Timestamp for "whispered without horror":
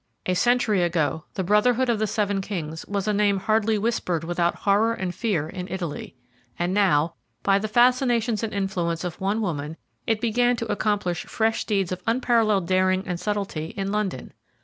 3.77-4.95